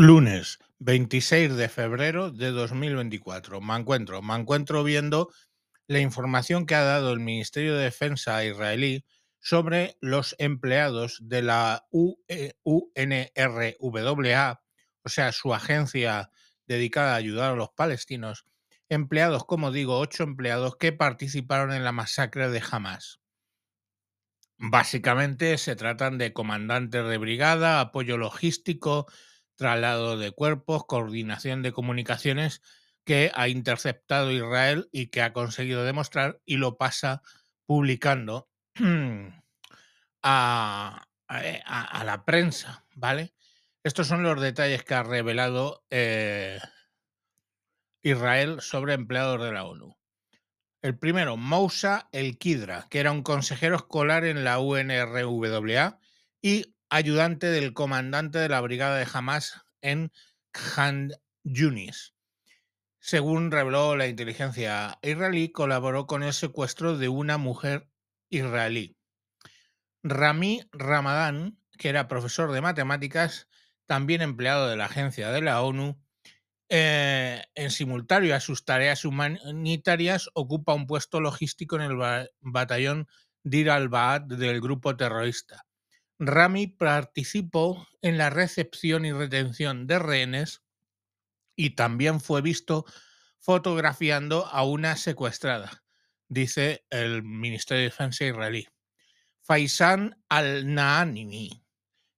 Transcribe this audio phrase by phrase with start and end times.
[0.00, 3.60] Lunes 26 de febrero de 2024.
[3.60, 5.32] Me encuentro, me encuentro viendo
[5.88, 9.04] la información que ha dado el Ministerio de Defensa israelí
[9.40, 12.22] sobre los empleados de la UNRWA,
[15.02, 16.30] o sea, su agencia
[16.68, 18.46] dedicada a ayudar a los palestinos,
[18.88, 23.18] empleados, como digo, ocho empleados que participaron en la masacre de Hamas.
[24.58, 29.08] Básicamente se tratan de comandantes de brigada, apoyo logístico,
[29.58, 32.62] traslado de cuerpos, coordinación de comunicaciones
[33.04, 37.22] que ha interceptado Israel y que ha conseguido demostrar y lo pasa
[37.66, 38.48] publicando
[40.22, 41.08] a,
[41.42, 43.34] eh, a la prensa, ¿vale?
[43.82, 46.58] Estos son los detalles que ha revelado eh,
[48.02, 49.96] Israel sobre empleados de la ONU.
[50.82, 55.98] El primero, Moussa El Kidra, que era un consejero escolar en la UNRWA
[56.40, 60.12] y ayudante del comandante de la brigada de Hamas en
[60.52, 61.12] Khan
[61.44, 62.14] Yunis.
[62.98, 67.88] Según reveló la inteligencia israelí, colaboró con el secuestro de una mujer
[68.28, 68.96] israelí.
[70.02, 73.48] Rami Ramadán, que era profesor de matemáticas,
[73.86, 75.98] también empleado de la agencia de la ONU,
[76.68, 83.08] eh, en simultáneo a sus tareas humanitarias, ocupa un puesto logístico en el ba batallón
[83.42, 85.64] Dir al-Ba'ad del grupo terrorista.
[86.18, 90.62] Rami participó en la recepción y retención de rehenes
[91.56, 92.84] y también fue visto
[93.38, 95.84] fotografiando a una secuestrada,
[96.28, 98.66] dice el Ministerio de Defensa israelí.
[99.42, 101.64] Faisan al-Naanimi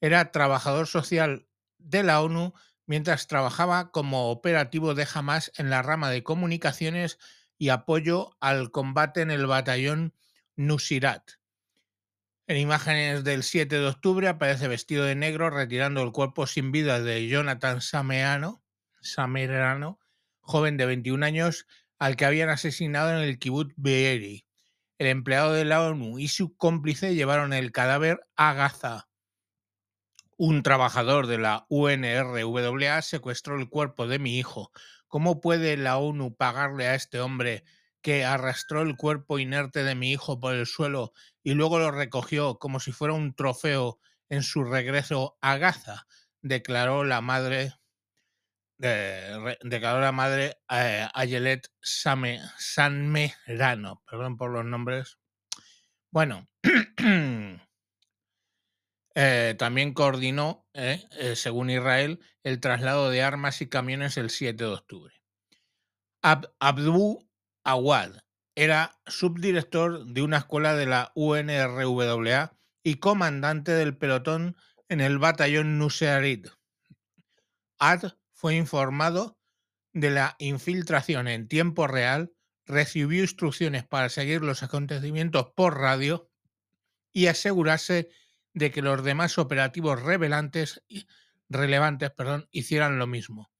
[0.00, 2.52] era trabajador social de la ONU
[2.86, 7.18] mientras trabajaba como operativo de Hamas en la rama de comunicaciones
[7.58, 10.14] y apoyo al combate en el batallón
[10.54, 11.32] Nusirat.
[12.48, 17.00] En imágenes del 7 de octubre aparece vestido de negro retirando el cuerpo sin vida
[17.00, 18.62] de Jonathan Sameano,
[19.00, 19.98] Samerano,
[20.42, 21.66] joven de 21 años,
[21.98, 24.46] al que habían asesinado en el kibbutz Be'eri.
[24.98, 29.08] El empleado de la ONU y su cómplice llevaron el cadáver a Gaza.
[30.36, 34.70] Un trabajador de la UNRWA secuestró el cuerpo de mi hijo.
[35.08, 37.64] ¿Cómo puede la ONU pagarle a este hombre
[38.02, 41.12] que arrastró el cuerpo inerte de mi hijo por el suelo
[41.46, 46.08] y luego lo recogió como si fuera un trofeo en su regreso a Gaza?
[46.42, 47.72] Declaró la madre
[48.78, 54.02] de, declaró la madre eh, Ayelet Same, Sanmerano.
[54.10, 55.18] Perdón por los nombres.
[56.10, 56.48] Bueno,
[59.14, 64.64] eh, también coordinó, eh, eh, según Israel, el traslado de armas y camiones el 7
[64.64, 65.14] de octubre.
[66.22, 67.24] Ab Abdu
[67.62, 68.25] Awad
[68.56, 74.56] era subdirector de una escuela de la UNRWA y comandante del pelotón
[74.88, 76.48] en el batallón Nuseirat.
[77.78, 79.38] Ad fue informado
[79.92, 82.32] de la infiltración en tiempo real,
[82.64, 86.30] recibió instrucciones para seguir los acontecimientos por radio
[87.12, 88.08] y asegurarse
[88.54, 90.82] de que los demás operativos relevantes
[92.50, 93.50] hicieran lo mismo.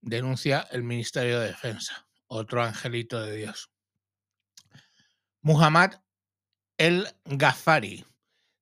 [0.00, 3.75] Denuncia el Ministerio de Defensa, otro angelito de Dios.
[5.46, 6.02] Muhammad
[6.76, 8.04] el Ghaffari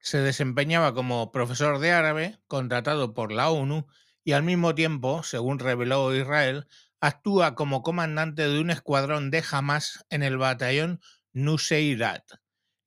[0.01, 3.87] se desempeñaba como profesor de árabe contratado por la ONU
[4.23, 6.67] y al mismo tiempo, según reveló Israel,
[7.01, 11.01] actúa como comandante de un escuadrón de Hamas en el batallón
[11.33, 12.33] Nuseirat.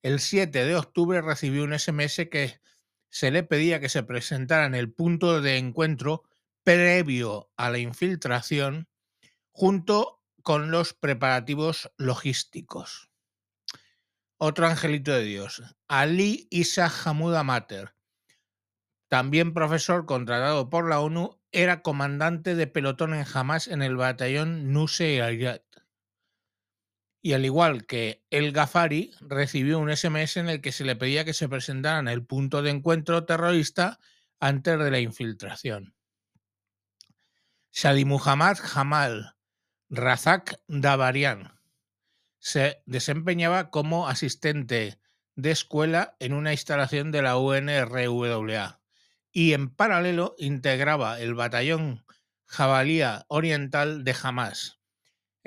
[0.02, 2.60] El 7 de octubre recibió un SMS que
[3.10, 6.22] se le pedía que se presentara en el punto de encuentro
[6.62, 8.88] previo a la infiltración
[9.50, 13.08] junto con los preparativos logísticos.
[14.38, 17.94] Otro angelito de Dios, Ali Isa Hamoud Amater,
[19.08, 24.72] también profesor contratado por la ONU, era comandante de pelotón en Hamas en el batallón
[24.72, 25.62] Nuseirat
[27.20, 31.24] y al igual que el Gafari, recibió un SMS en el que se le pedía
[31.24, 33.98] que se presentara en el punto de encuentro terrorista
[34.40, 35.94] antes de la infiltración.
[37.72, 39.36] Shadi Muhammad Jamal
[39.90, 41.57] Razak Davarian
[42.38, 45.00] se desempeñaba como asistente
[45.34, 48.80] de escuela en una instalación de la UNRWA
[49.32, 52.04] y en paralelo integraba el batallón
[52.46, 54.78] Jabalía Oriental de Hamas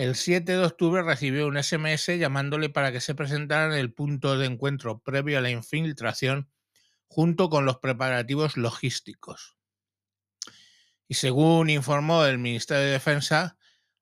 [0.01, 4.35] el 7 de octubre recibió un SMS llamándole para que se presentara en el punto
[4.35, 6.49] de encuentro previo a la infiltración
[7.05, 9.57] junto con los preparativos logísticos.
[11.07, 13.59] Y según informó el Ministerio de Defensa,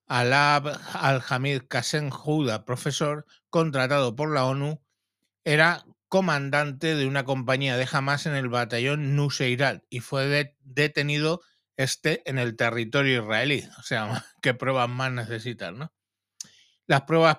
[0.10, 4.82] Alab al-Hamid Qasem Houda, profesor contratado por la ONU,
[5.46, 11.42] era comandante de una compañía de Hamas en el batallón Nuseirat y fue de detenido
[11.78, 13.64] esté en el territorio israelí.
[13.78, 15.94] O sea, ¿qué pruebas más necesitas, no?
[16.88, 17.38] Las pruebas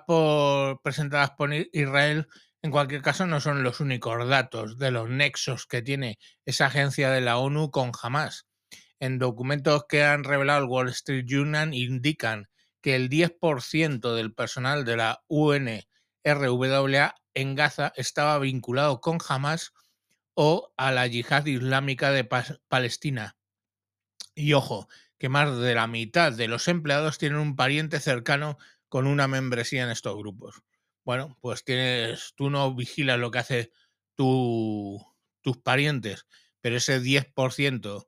[0.81, 2.29] presentadas por Israel,
[2.61, 7.09] en cualquier caso, no son los únicos datos de los nexos que tiene esa agencia
[7.11, 8.47] de la ONU con Hamas.
[9.01, 12.47] En documentos que han revelado el Wall Street Journal indican
[12.81, 19.73] que el 10% del personal de la UNRWA en Gaza estaba vinculado con Hamas
[20.33, 22.27] o a la yihad islámica de
[22.67, 23.37] Palestina.
[24.33, 24.87] Y ojo,
[25.17, 28.57] que más de la mitad de los empleados tienen un pariente cercano
[28.89, 30.63] con una membresía en estos grupos.
[31.03, 33.71] Bueno, pues tienes, tú no vigilas lo que hace
[34.15, 35.01] tus
[35.63, 36.25] parientes,
[36.61, 38.07] pero ese 10%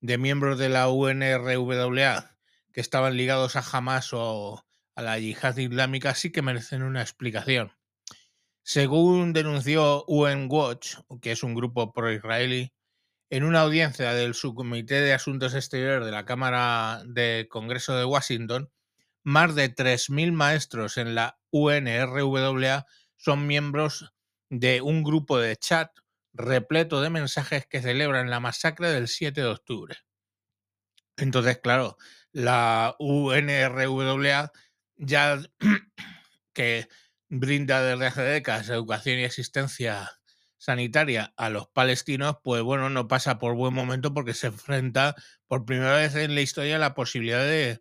[0.00, 2.33] de miembros de la UNRWA
[2.74, 4.66] que estaban ligados a Hamas o
[4.96, 7.72] a la yihad islámica sí que merecen una explicación.
[8.62, 12.74] Según denunció UN Watch, que es un grupo pro-israelí,
[13.30, 18.70] en una audiencia del Subcomité de Asuntos Exteriores de la Cámara de Congreso de Washington,
[19.22, 22.86] más de 3.000 maestros en la UNRWA
[23.16, 24.12] son miembros
[24.50, 25.90] de un grupo de chat
[26.32, 29.96] repleto de mensajes que celebran la masacre del 7 de octubre.
[31.16, 31.96] Entonces, claro,
[32.32, 34.52] la UNRWA
[34.96, 35.42] ya
[36.52, 36.88] que
[37.28, 40.10] brinda desde hace décadas educación y asistencia
[40.58, 45.14] sanitaria a los palestinos, pues bueno, no pasa por buen momento porque se enfrenta
[45.46, 47.80] por primera vez en la historia la posibilidad de,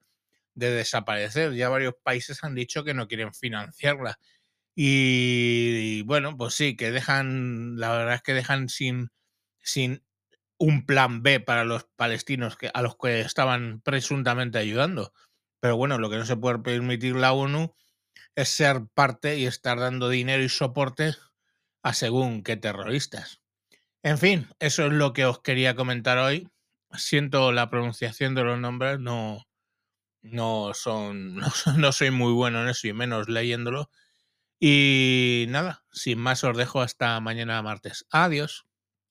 [0.56, 1.54] de desaparecer.
[1.54, 4.20] Ya varios países han dicho que no quieren financiarla.
[4.76, 9.12] Y, bueno, pues sí, que dejan, la verdad es que dejan sin,
[9.62, 10.04] sin
[10.64, 15.14] un plan B para los palestinos que, a los que estaban presuntamente ayudando.
[15.60, 17.76] Pero bueno, lo que no se puede permitir la ONU
[18.36, 21.16] es ser parte y estar dando dinero y soporte
[21.84, 23.42] a según qué terroristas.
[24.04, 26.48] En fin, eso es lo que os quería comentar hoy.
[26.94, 29.46] Siento la pronunciación de los nombres, no,
[30.22, 31.42] no son,
[31.78, 33.90] no, soy muy bueno en eso y menos leyéndolo.
[34.62, 38.06] Y nada, sin más os dejo hasta mañana martes.
[38.12, 38.66] Adiós.